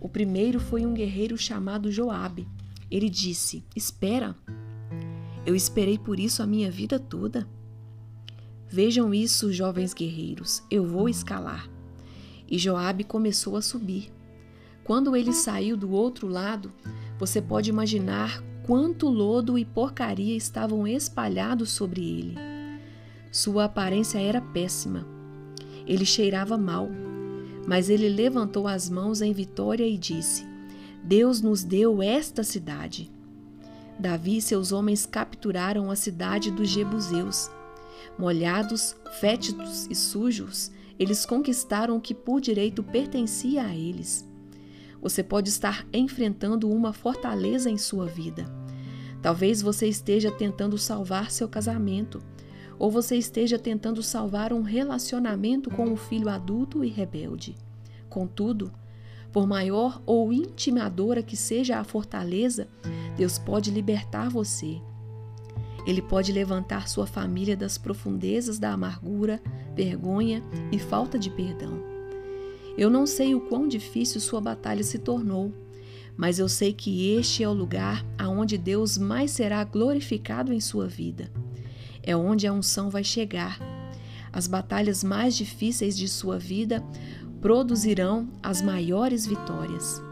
O 0.00 0.08
primeiro 0.08 0.60
foi 0.60 0.84
um 0.86 0.94
guerreiro 0.94 1.36
chamado 1.36 1.90
Joabe. 1.90 2.46
Ele 2.90 3.08
disse: 3.08 3.64
Espera, 3.74 4.36
eu 5.44 5.54
esperei 5.54 5.98
por 5.98 6.20
isso 6.20 6.42
a 6.42 6.46
minha 6.46 6.70
vida 6.70 6.98
toda. 6.98 7.48
Vejam 8.68 9.12
isso, 9.12 9.52
jovens 9.52 9.92
guerreiros, 9.92 10.62
eu 10.70 10.86
vou 10.86 11.08
escalar. 11.08 11.68
E 12.48 12.58
Joabe 12.58 13.04
começou 13.04 13.56
a 13.56 13.62
subir. 13.62 14.12
Quando 14.84 15.14
ele 15.14 15.32
saiu 15.32 15.76
do 15.76 15.90
outro 15.90 16.26
lado, 16.26 16.72
você 17.18 17.40
pode 17.40 17.70
imaginar 17.70 18.42
quanto 18.64 19.08
lodo 19.08 19.58
e 19.58 19.64
porcaria 19.64 20.36
estavam 20.36 20.86
espalhados 20.86 21.70
sobre 21.70 22.00
ele. 22.00 22.38
Sua 23.30 23.64
aparência 23.64 24.18
era 24.18 24.40
péssima. 24.40 25.06
Ele 25.86 26.04
cheirava 26.04 26.56
mal, 26.56 26.88
mas 27.66 27.88
ele 27.90 28.08
levantou 28.08 28.68
as 28.68 28.88
mãos 28.88 29.20
em 29.20 29.32
vitória 29.32 29.86
e 29.86 29.96
disse: 29.96 30.46
Deus 31.02 31.40
nos 31.40 31.64
deu 31.64 32.02
esta 32.02 32.44
cidade. 32.44 33.10
Davi 33.98 34.38
e 34.38 34.42
seus 34.42 34.72
homens 34.72 35.06
capturaram 35.06 35.90
a 35.90 35.96
cidade 35.96 36.50
dos 36.50 36.68
Jebuseus. 36.68 37.50
Molhados, 38.18 38.94
fétidos 39.20 39.86
e 39.90 39.94
sujos, 39.94 40.70
eles 40.98 41.24
conquistaram 41.24 41.96
o 41.96 42.00
que 42.00 42.14
por 42.14 42.40
direito 42.40 42.82
pertencia 42.82 43.64
a 43.64 43.74
eles. 43.74 44.28
Você 45.02 45.22
pode 45.22 45.48
estar 45.48 45.84
enfrentando 45.92 46.70
uma 46.70 46.92
fortaleza 46.92 47.68
em 47.68 47.76
sua 47.76 48.06
vida. 48.06 48.46
Talvez 49.20 49.60
você 49.60 49.88
esteja 49.88 50.30
tentando 50.30 50.78
salvar 50.78 51.30
seu 51.32 51.48
casamento, 51.48 52.22
ou 52.78 52.90
você 52.90 53.16
esteja 53.16 53.58
tentando 53.58 54.02
salvar 54.02 54.52
um 54.52 54.62
relacionamento 54.62 55.70
com 55.70 55.86
um 55.86 55.96
filho 55.96 56.28
adulto 56.28 56.84
e 56.84 56.88
rebelde. 56.88 57.56
Contudo, 58.08 58.72
por 59.32 59.46
maior 59.46 60.00
ou 60.06 60.32
intimadora 60.32 61.22
que 61.22 61.36
seja 61.36 61.78
a 61.78 61.84
fortaleza, 61.84 62.68
Deus 63.16 63.38
pode 63.38 63.70
libertar 63.70 64.28
você. 64.28 64.80
Ele 65.84 66.00
pode 66.02 66.32
levantar 66.32 66.88
sua 66.88 67.06
família 67.06 67.56
das 67.56 67.76
profundezas 67.76 68.58
da 68.58 68.72
amargura, 68.72 69.42
vergonha 69.74 70.42
e 70.70 70.78
falta 70.78 71.18
de 71.18 71.28
perdão. 71.28 71.91
Eu 72.76 72.90
não 72.90 73.06
sei 73.06 73.34
o 73.34 73.40
quão 73.40 73.68
difícil 73.68 74.20
sua 74.20 74.40
batalha 74.40 74.82
se 74.82 74.98
tornou, 74.98 75.52
mas 76.16 76.38
eu 76.38 76.48
sei 76.48 76.72
que 76.72 77.10
este 77.10 77.42
é 77.42 77.48
o 77.48 77.52
lugar 77.52 78.04
aonde 78.18 78.58
Deus 78.58 78.98
mais 78.98 79.30
será 79.30 79.62
glorificado 79.64 80.52
em 80.52 80.60
sua 80.60 80.86
vida 80.86 81.30
é 82.02 82.16
onde 82.16 82.46
a 82.46 82.52
unção 82.52 82.90
vai 82.90 83.04
chegar. 83.04 83.58
As 84.32 84.46
batalhas 84.46 85.04
mais 85.04 85.36
difíceis 85.36 85.96
de 85.96 86.08
sua 86.08 86.38
vida 86.38 86.82
produzirão 87.40 88.28
as 88.42 88.60
maiores 88.60 89.26
vitórias. 89.26 90.02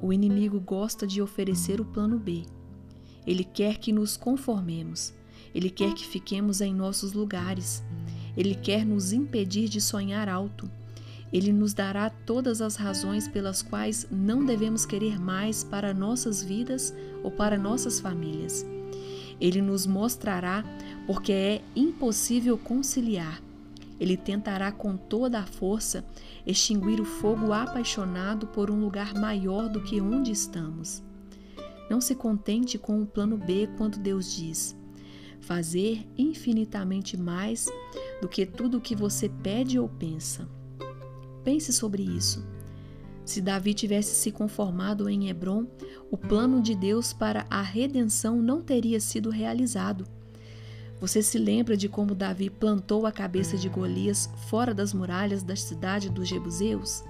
O 0.00 0.12
inimigo 0.12 0.60
gosta 0.60 1.06
de 1.06 1.20
oferecer 1.20 1.80
o 1.80 1.84
plano 1.84 2.18
B. 2.18 2.44
Ele 3.26 3.44
quer 3.44 3.78
que 3.78 3.92
nos 3.92 4.16
conformemos. 4.16 5.12
Ele 5.54 5.70
quer 5.70 5.94
que 5.94 6.06
fiquemos 6.06 6.60
em 6.60 6.74
nossos 6.74 7.12
lugares. 7.12 7.82
Ele 8.36 8.54
quer 8.54 8.84
nos 8.84 9.12
impedir 9.12 9.68
de 9.68 9.80
sonhar 9.80 10.28
alto. 10.28 10.70
Ele 11.32 11.52
nos 11.52 11.74
dará 11.74 12.08
todas 12.08 12.60
as 12.60 12.76
razões 12.76 13.26
pelas 13.26 13.62
quais 13.62 14.06
não 14.10 14.44
devemos 14.44 14.86
querer 14.86 15.18
mais 15.18 15.64
para 15.64 15.92
nossas 15.92 16.42
vidas 16.42 16.94
ou 17.24 17.30
para 17.30 17.58
nossas 17.58 17.98
famílias. 17.98 18.64
Ele 19.40 19.60
nos 19.60 19.86
mostrará 19.86 20.64
porque 21.06 21.32
é 21.32 21.62
impossível 21.74 22.56
conciliar. 22.56 23.42
Ele 23.98 24.16
tentará 24.16 24.70
com 24.70 24.96
toda 24.96 25.40
a 25.40 25.46
força 25.46 26.04
extinguir 26.46 27.00
o 27.00 27.04
fogo 27.04 27.52
apaixonado 27.52 28.46
por 28.46 28.70
um 28.70 28.78
lugar 28.78 29.14
maior 29.14 29.68
do 29.68 29.80
que 29.80 30.00
onde 30.00 30.30
estamos. 30.30 31.02
Não 31.88 32.00
se 32.00 32.14
contente 32.14 32.78
com 32.78 33.00
o 33.02 33.06
plano 33.06 33.36
B 33.36 33.68
quando 33.76 33.98
Deus 33.98 34.34
diz: 34.34 34.76
fazer 35.40 36.06
infinitamente 36.18 37.16
mais 37.16 37.68
do 38.20 38.28
que 38.28 38.44
tudo 38.44 38.78
o 38.78 38.80
que 38.80 38.96
você 38.96 39.28
pede 39.28 39.78
ou 39.78 39.88
pensa. 39.88 40.48
Pense 41.44 41.72
sobre 41.72 42.02
isso. 42.02 42.44
Se 43.24 43.40
Davi 43.40 43.74
tivesse 43.74 44.14
se 44.14 44.30
conformado 44.30 45.08
em 45.08 45.28
Hebron, 45.28 45.66
o 46.10 46.16
plano 46.16 46.62
de 46.62 46.74
Deus 46.74 47.12
para 47.12 47.44
a 47.50 47.60
redenção 47.60 48.40
não 48.40 48.62
teria 48.62 49.00
sido 49.00 49.30
realizado. 49.30 50.06
Você 51.00 51.22
se 51.22 51.36
lembra 51.36 51.76
de 51.76 51.88
como 51.88 52.14
Davi 52.14 52.48
plantou 52.48 53.04
a 53.04 53.12
cabeça 53.12 53.56
de 53.56 53.68
Golias 53.68 54.30
fora 54.48 54.72
das 54.72 54.94
muralhas 54.94 55.42
da 55.42 55.54
cidade 55.54 56.08
dos 56.08 56.28
Jebuseus? 56.28 57.04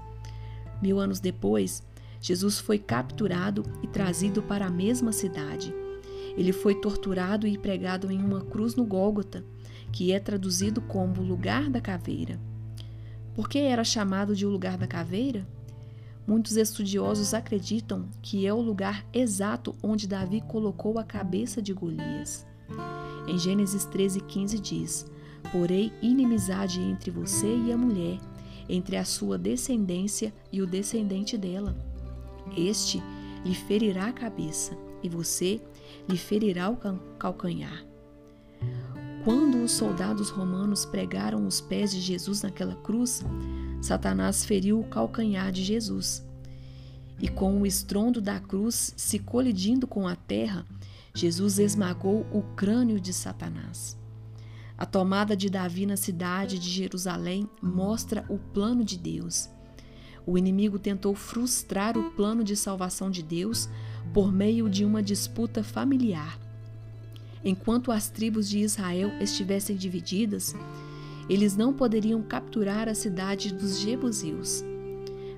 Mil 0.81 0.99
anos 0.99 1.19
depois, 1.19 1.83
Jesus 2.21 2.59
foi 2.59 2.77
capturado 2.79 3.63
e 3.81 3.87
trazido 3.87 4.41
para 4.41 4.67
a 4.67 4.71
mesma 4.71 5.11
cidade. 5.11 5.73
Ele 6.37 6.51
foi 6.51 6.75
torturado 6.75 7.47
e 7.47 7.57
pregado 7.57 8.11
em 8.11 8.21
uma 8.21 8.41
cruz 8.41 8.75
no 8.75 8.85
Gólgota, 8.85 9.43
que 9.91 10.11
é 10.11 10.19
traduzido 10.19 10.81
como 10.81 11.21
lugar 11.21 11.69
da 11.69 11.81
caveira. 11.81 12.39
Por 13.33 13.49
que 13.49 13.59
era 13.59 13.83
chamado 13.83 14.35
de 14.35 14.45
o 14.45 14.49
lugar 14.49 14.77
da 14.77 14.87
caveira? 14.87 15.47
Muitos 16.27 16.57
estudiosos 16.57 17.33
acreditam 17.33 18.09
que 18.21 18.45
é 18.45 18.53
o 18.53 18.59
lugar 18.59 19.05
exato 19.13 19.73
onde 19.81 20.07
Davi 20.07 20.41
colocou 20.41 20.99
a 20.99 21.03
cabeça 21.03 21.61
de 21.61 21.71
Golias. 21.71 22.45
Em 23.27 23.37
Gênesis 23.37 23.85
13,15 23.85 24.59
diz: 24.59 25.05
Porém, 25.51 25.93
inimizade 26.01 26.81
entre 26.81 27.11
você 27.11 27.47
e 27.47 27.71
a 27.71 27.77
mulher, 27.77 28.19
entre 28.67 28.97
a 28.97 29.05
sua 29.05 29.37
descendência 29.37 30.33
e 30.51 30.61
o 30.61 30.67
descendente 30.67 31.37
dela. 31.37 31.75
Este 32.55 33.01
lhe 33.43 33.55
ferirá 33.55 34.07
a 34.07 34.13
cabeça, 34.13 34.77
e 35.01 35.09
você 35.09 35.61
lhe 36.07 36.17
ferirá 36.17 36.69
o 36.69 36.77
calcanhar. 37.17 37.85
quando 39.23 39.61
os 39.61 39.71
soldados 39.71 40.29
romanos 40.29 40.85
pregaram 40.85 41.45
os 41.45 41.59
pés 41.59 41.91
de 41.91 41.99
Jesus 41.99 42.43
naquela 42.43 42.75
cruz, 42.75 43.25
Satanás 43.81 44.45
feriu 44.45 44.79
o 44.79 44.87
calcanhar 44.87 45.51
de 45.51 45.63
Jesus. 45.63 46.25
E 47.19 47.27
com 47.27 47.61
o 47.61 47.65
estrondo 47.65 48.21
da 48.21 48.39
cruz 48.39 48.93
se 48.95 49.19
colidindo 49.19 49.85
com 49.85 50.07
a 50.07 50.15
terra, 50.15 50.65
Jesus 51.13 51.59
esmagou 51.59 52.25
o 52.31 52.41
crânio 52.55 52.99
de 52.99 53.11
Satanás. 53.11 53.97
A 54.77 54.85
tomada 54.85 55.35
de 55.35 55.49
Davi 55.49 55.85
na 55.85 55.97
cidade 55.97 56.59
de 56.59 56.69
Jerusalém 56.69 57.49
mostra 57.61 58.23
o 58.29 58.37
plano 58.37 58.83
de 58.83 58.97
Deus. 58.97 59.49
O 60.27 60.37
inimigo 60.37 60.77
tentou 60.77 61.15
frustrar 61.15 61.97
o 61.97 62.11
plano 62.11 62.43
de 62.43 62.53
salvação 62.53 63.09
de 63.09 63.23
Deus 63.23 63.69
por 64.13 64.29
meio 64.29 64.69
de 64.69 64.83
uma 64.83 65.01
disputa 65.01 65.63
familiar. 65.63 66.37
Enquanto 67.45 67.93
as 67.93 68.09
tribos 68.09 68.49
de 68.49 68.59
Israel 68.59 69.09
estivessem 69.21 69.77
divididas, 69.77 70.53
eles 71.29 71.55
não 71.55 71.73
poderiam 71.73 72.21
capturar 72.21 72.89
a 72.89 72.93
cidade 72.93 73.53
dos 73.53 73.79
Jebuseus. 73.79 74.65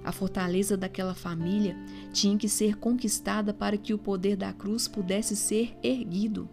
A 0.04 0.12
fortaleza 0.12 0.76
daquela 0.76 1.14
família 1.14 1.78
tinha 2.12 2.36
que 2.36 2.50
ser 2.50 2.78
conquistada 2.78 3.54
para 3.54 3.78
que 3.78 3.94
o 3.94 3.98
poder 3.98 4.36
da 4.36 4.52
cruz 4.52 4.88
pudesse 4.88 5.36
ser 5.36 5.78
erguido. 5.84 6.50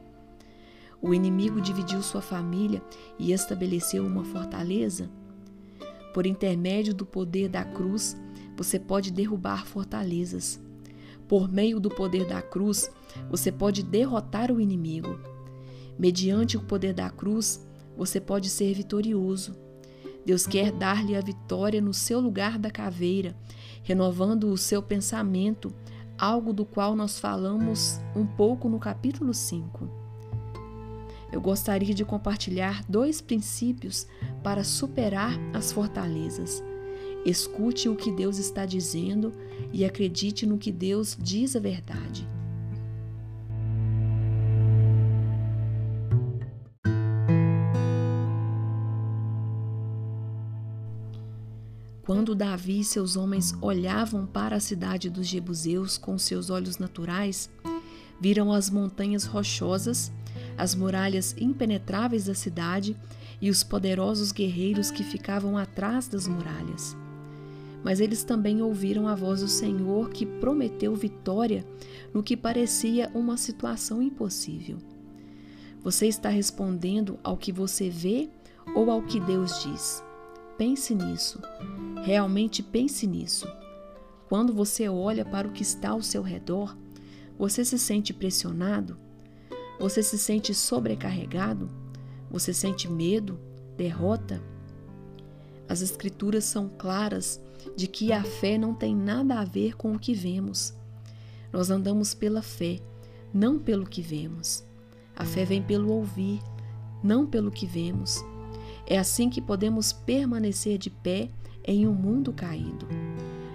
O 1.00 1.14
inimigo 1.14 1.58
dividiu 1.58 2.02
sua 2.02 2.20
família 2.20 2.82
e 3.18 3.32
estabeleceu 3.32 4.04
uma 4.04 4.24
fortaleza. 4.24 5.08
Por 6.16 6.26
intermédio 6.26 6.94
do 6.94 7.04
poder 7.04 7.46
da 7.46 7.62
cruz, 7.62 8.16
você 8.56 8.80
pode 8.80 9.12
derrubar 9.12 9.66
fortalezas. 9.66 10.58
Por 11.28 11.46
meio 11.46 11.78
do 11.78 11.90
poder 11.90 12.26
da 12.26 12.40
cruz, 12.40 12.90
você 13.28 13.52
pode 13.52 13.82
derrotar 13.82 14.50
o 14.50 14.58
inimigo. 14.58 15.20
Mediante 15.98 16.56
o 16.56 16.62
poder 16.62 16.94
da 16.94 17.10
cruz, 17.10 17.62
você 17.94 18.18
pode 18.18 18.48
ser 18.48 18.72
vitorioso. 18.72 19.54
Deus 20.24 20.46
quer 20.46 20.72
dar-lhe 20.72 21.14
a 21.14 21.20
vitória 21.20 21.82
no 21.82 21.92
seu 21.92 22.18
lugar 22.18 22.58
da 22.58 22.70
caveira, 22.70 23.36
renovando 23.82 24.44
o 24.44 24.56
seu 24.56 24.82
pensamento, 24.82 25.70
algo 26.16 26.50
do 26.54 26.64
qual 26.64 26.96
nós 26.96 27.18
falamos 27.18 28.00
um 28.16 28.24
pouco 28.24 28.70
no 28.70 28.78
capítulo 28.78 29.34
5 29.34 30.06
eu 31.36 31.40
gostaria 31.40 31.92
de 31.92 32.04
compartilhar 32.04 32.82
dois 32.88 33.20
princípios 33.20 34.06
para 34.46 34.62
superar 34.62 35.36
as 35.52 35.72
fortalezas. 35.72 36.62
Escute 37.24 37.88
o 37.88 37.96
que 37.96 38.12
Deus 38.12 38.38
está 38.38 38.64
dizendo 38.64 39.32
e 39.72 39.84
acredite 39.84 40.46
no 40.46 40.56
que 40.56 40.70
Deus 40.70 41.18
diz 41.20 41.56
a 41.56 41.58
verdade. 41.58 42.28
Quando 52.04 52.32
Davi 52.36 52.78
e 52.78 52.84
seus 52.84 53.16
homens 53.16 53.52
olhavam 53.60 54.26
para 54.26 54.54
a 54.54 54.60
cidade 54.60 55.10
dos 55.10 55.26
Jebuseus 55.26 55.98
com 55.98 56.16
seus 56.16 56.50
olhos 56.50 56.78
naturais, 56.78 57.50
viram 58.20 58.52
as 58.52 58.70
montanhas 58.70 59.24
rochosas 59.24 60.12
as 60.56 60.74
muralhas 60.74 61.34
impenetráveis 61.38 62.26
da 62.26 62.34
cidade 62.34 62.96
e 63.40 63.50
os 63.50 63.62
poderosos 63.62 64.32
guerreiros 64.32 64.90
que 64.90 65.04
ficavam 65.04 65.56
atrás 65.56 66.08
das 66.08 66.26
muralhas. 66.26 66.96
Mas 67.84 68.00
eles 68.00 68.24
também 68.24 68.62
ouviram 68.62 69.06
a 69.06 69.14
voz 69.14 69.40
do 69.40 69.48
Senhor 69.48 70.10
que 70.10 70.26
prometeu 70.26 70.94
vitória 70.94 71.64
no 72.12 72.22
que 72.22 72.36
parecia 72.36 73.10
uma 73.14 73.36
situação 73.36 74.02
impossível. 74.02 74.78
Você 75.82 76.06
está 76.06 76.28
respondendo 76.28 77.18
ao 77.22 77.36
que 77.36 77.52
você 77.52 77.88
vê 77.88 78.28
ou 78.74 78.90
ao 78.90 79.02
que 79.02 79.20
Deus 79.20 79.62
diz? 79.62 80.02
Pense 80.58 80.94
nisso. 80.94 81.40
Realmente 82.02 82.62
pense 82.62 83.06
nisso. 83.06 83.46
Quando 84.28 84.52
você 84.52 84.88
olha 84.88 85.24
para 85.24 85.46
o 85.46 85.52
que 85.52 85.62
está 85.62 85.90
ao 85.90 86.02
seu 86.02 86.22
redor, 86.22 86.76
você 87.38 87.64
se 87.64 87.78
sente 87.78 88.12
pressionado? 88.12 88.98
Você 89.78 90.02
se 90.02 90.18
sente 90.18 90.54
sobrecarregado? 90.54 91.70
Você 92.36 92.52
sente 92.52 92.86
medo, 92.86 93.40
derrota? 93.78 94.42
As 95.66 95.80
Escrituras 95.80 96.44
são 96.44 96.68
claras 96.68 97.40
de 97.74 97.86
que 97.86 98.12
a 98.12 98.22
fé 98.22 98.58
não 98.58 98.74
tem 98.74 98.94
nada 98.94 99.40
a 99.40 99.44
ver 99.46 99.74
com 99.74 99.94
o 99.94 99.98
que 99.98 100.12
vemos. 100.12 100.74
Nós 101.50 101.70
andamos 101.70 102.12
pela 102.12 102.42
fé, 102.42 102.78
não 103.32 103.58
pelo 103.58 103.86
que 103.86 104.02
vemos. 104.02 104.62
A 105.16 105.24
fé 105.24 105.46
vem 105.46 105.62
pelo 105.62 105.90
ouvir, 105.90 106.42
não 107.02 107.24
pelo 107.24 107.50
que 107.50 107.64
vemos. 107.64 108.22
É 108.86 108.98
assim 108.98 109.30
que 109.30 109.40
podemos 109.40 109.94
permanecer 109.94 110.76
de 110.76 110.90
pé 110.90 111.30
em 111.64 111.88
um 111.88 111.94
mundo 111.94 112.34
caído. 112.34 112.86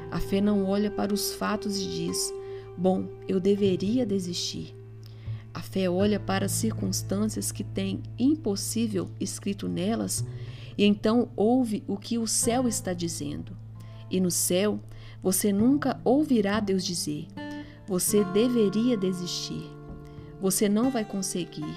A 0.09 0.19
fé 0.19 0.41
não 0.41 0.65
olha 0.65 0.89
para 0.89 1.13
os 1.13 1.35
fatos 1.35 1.79
e 1.79 1.87
diz: 1.87 2.33
Bom, 2.75 3.07
eu 3.27 3.39
deveria 3.39 4.07
desistir. 4.07 4.80
A 5.53 5.61
fé 5.61 5.89
olha 5.89 6.19
para 6.19 6.45
as 6.45 6.51
circunstâncias 6.53 7.51
que 7.51 7.63
tem 7.63 8.01
impossível 8.17 9.09
escrito 9.19 9.67
nelas 9.67 10.25
e 10.77 10.85
então 10.85 11.29
ouve 11.35 11.83
o 11.87 11.97
que 11.97 12.17
o 12.17 12.25
céu 12.25 12.67
está 12.67 12.93
dizendo. 12.93 13.55
E 14.09 14.19
no 14.19 14.31
céu, 14.31 14.79
você 15.21 15.51
nunca 15.51 15.99
ouvirá 16.03 16.59
Deus 16.59 16.85
dizer: 16.85 17.27
Você 17.85 18.23
deveria 18.25 18.97
desistir. 18.97 19.69
Você 20.39 20.67
não 20.67 20.89
vai 20.89 21.05
conseguir. 21.05 21.75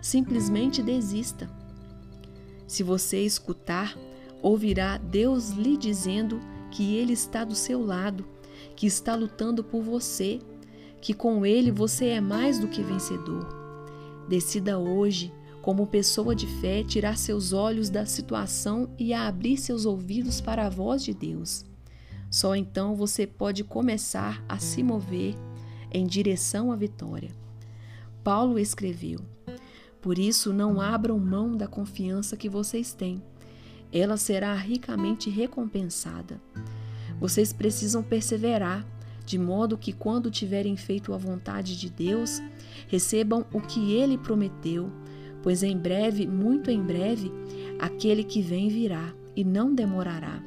Simplesmente 0.00 0.82
desista. 0.82 1.50
Se 2.66 2.82
você 2.82 3.24
escutar, 3.24 3.96
ouvirá 4.42 4.98
Deus 4.98 5.50
lhe 5.50 5.76
dizendo 5.76 6.40
que 6.70 6.94
Ele 6.96 7.12
está 7.12 7.44
do 7.44 7.54
seu 7.54 7.84
lado, 7.84 8.26
que 8.76 8.86
está 8.86 9.14
lutando 9.14 9.64
por 9.64 9.82
você 9.82 10.40
que 11.06 11.14
com 11.14 11.46
Ele 11.46 11.70
você 11.70 12.06
é 12.06 12.20
mais 12.20 12.58
do 12.58 12.66
que 12.66 12.82
vencedor. 12.82 13.46
Decida 14.28 14.76
hoje, 14.76 15.32
como 15.62 15.86
pessoa 15.86 16.34
de 16.34 16.48
fé, 16.60 16.82
tirar 16.82 17.16
seus 17.16 17.52
olhos 17.52 17.88
da 17.88 18.04
situação 18.04 18.90
e 18.98 19.14
abrir 19.14 19.56
seus 19.56 19.86
ouvidos 19.86 20.40
para 20.40 20.66
a 20.66 20.68
voz 20.68 21.04
de 21.04 21.14
Deus. 21.14 21.64
Só 22.28 22.56
então 22.56 22.96
você 22.96 23.24
pode 23.24 23.62
começar 23.62 24.44
a 24.48 24.58
se 24.58 24.82
mover 24.82 25.36
em 25.92 26.04
direção 26.04 26.72
à 26.72 26.76
vitória. 26.76 27.30
Paulo 28.24 28.58
escreveu: 28.58 29.20
Por 30.02 30.18
isso, 30.18 30.52
não 30.52 30.80
abram 30.80 31.20
mão 31.20 31.56
da 31.56 31.68
confiança 31.68 32.36
que 32.36 32.48
vocês 32.48 32.92
têm. 32.92 33.22
Ela 33.92 34.16
será 34.16 34.52
ricamente 34.56 35.30
recompensada. 35.30 36.42
Vocês 37.20 37.52
precisam 37.52 38.02
perseverar 38.02 38.84
de 39.26 39.38
modo 39.38 39.76
que, 39.76 39.92
quando 39.92 40.30
tiverem 40.30 40.76
feito 40.76 41.12
a 41.12 41.18
vontade 41.18 41.76
de 41.76 41.90
Deus, 41.90 42.40
recebam 42.86 43.44
o 43.52 43.60
que 43.60 43.92
ele 43.92 44.16
prometeu, 44.16 44.90
pois 45.42 45.64
em 45.64 45.76
breve, 45.76 46.26
muito 46.26 46.70
em 46.70 46.80
breve, 46.80 47.32
aquele 47.78 48.22
que 48.22 48.40
vem 48.40 48.68
virá 48.68 49.12
e 49.34 49.44
não 49.44 49.74
demorará. 49.74 50.40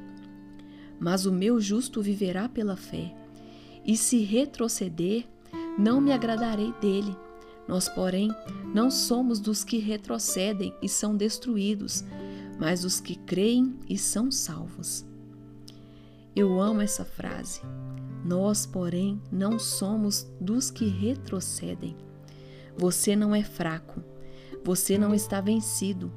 Mas 0.97 1.25
o 1.25 1.31
meu 1.31 1.59
justo 1.59 2.01
viverá 2.01 2.47
pela 2.47 2.77
fé, 2.77 3.13
e 3.85 3.97
se 3.97 4.23
retroceder, 4.23 5.25
não 5.77 5.99
me 5.99 6.11
agradarei 6.11 6.73
dele. 6.81 7.15
Nós, 7.67 7.87
porém, 7.89 8.29
não 8.73 8.89
somos 8.89 9.39
dos 9.39 9.63
que 9.63 9.77
retrocedem 9.77 10.73
e 10.81 10.89
são 10.89 11.15
destruídos, 11.15 12.03
mas 12.59 12.81
dos 12.81 12.99
que 12.99 13.15
creem 13.15 13.75
e 13.87 13.97
são 13.97 14.31
salvos. 14.31 15.05
Eu 16.35 16.59
amo 16.59 16.81
essa 16.81 17.05
frase. 17.05 17.61
Nós, 18.23 18.65
porém, 18.65 19.21
não 19.31 19.57
somos 19.57 20.27
dos 20.39 20.69
que 20.69 20.85
retrocedem. 20.87 21.95
Você 22.77 23.15
não 23.15 23.33
é 23.33 23.43
fraco, 23.43 24.03
você 24.63 24.97
não 24.97 25.13
está 25.13 25.41
vencido, 25.41 26.11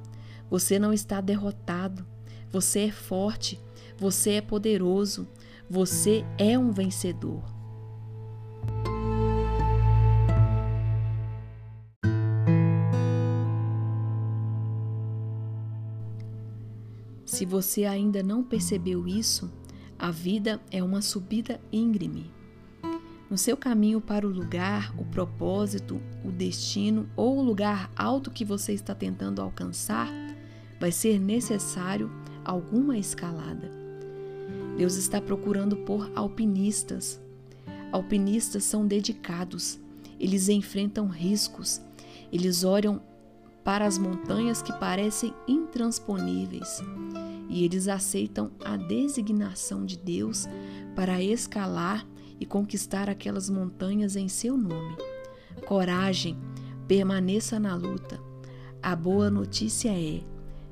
você 0.51 0.79
não 0.79 0.93
está 0.93 1.21
derrotado, 1.21 2.07
você 2.51 2.81
é 2.81 2.93
forte, 2.93 3.59
você 3.97 4.33
é 4.33 4.41
poderoso, 4.41 5.27
você 5.69 6.25
é 6.37 6.59
um 6.59 6.71
vencedor. 6.71 7.43
Se 17.25 17.47
você 17.47 17.87
ainda 17.87 18.23
não 18.23 18.45
percebeu 18.45 19.09
isso, 19.09 19.51
a 20.03 20.11
vida 20.11 20.61
é 20.69 20.83
uma 20.83 21.01
subida 21.01 21.61
íngreme. 21.73 22.29
No 23.31 23.39
seu 23.39 23.57
caminho 23.57 24.01
para 24.01 24.27
o 24.27 24.31
lugar, 24.31 24.93
o 24.99 25.05
propósito, 25.05 26.03
o 26.25 26.33
destino 26.33 27.09
ou 27.15 27.39
o 27.39 27.43
lugar 27.43 27.89
alto 27.95 28.29
que 28.29 28.45
você 28.45 28.73
está 28.73 28.97
tentando 28.97 29.41
alcançar, 29.41 30.09
vai 30.81 30.91
ser 30.91 31.21
necessário 31.21 32.11
alguma 32.45 32.99
escalada. 32.99 33.71
Deus 34.77 34.97
está 34.97 35.21
procurando 35.21 35.77
por 35.77 36.11
alpinistas. 36.17 37.21
Alpinistas 37.93 38.65
são 38.65 38.85
dedicados, 38.85 39.79
eles 40.19 40.49
enfrentam 40.49 41.07
riscos, 41.07 41.81
eles 42.33 42.65
olham 42.65 43.01
para 43.63 43.87
as 43.87 43.99
montanhas 43.99 44.63
que 44.63 44.73
parecem 44.81 45.33
intransponíveis. 45.47 46.83
E 47.53 47.65
eles 47.65 47.87
aceitam 47.87 48.51
a 48.65 48.79
designação 48.79 49.85
de 49.85 49.99
Deus 49.99 50.49
para 50.97 51.23
escalar 51.23 52.07
e 52.41 52.47
conquistar 52.47 53.11
aquelas 53.11 53.51
montanhas 53.51 54.17
em 54.17 54.27
seu 54.27 54.57
nome. 54.57 54.97
Coragem, 55.67 56.39
permaneça 56.89 57.61
na 57.61 57.77
luta. 57.77 58.19
A 58.83 58.97
boa 58.97 59.31
notícia 59.31 59.91
é: 59.91 60.23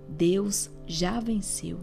Deus 0.08 0.70
já 0.86 1.20
venceu. 1.20 1.78